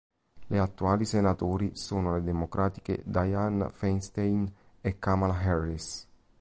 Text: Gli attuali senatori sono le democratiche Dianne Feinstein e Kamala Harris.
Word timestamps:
Gli 0.47 0.57
attuali 0.57 1.05
senatori 1.05 1.75
sono 1.75 2.15
le 2.15 2.23
democratiche 2.23 3.03
Dianne 3.05 3.69
Feinstein 3.69 4.51
e 4.81 4.97
Kamala 4.97 5.37
Harris. 5.37 6.07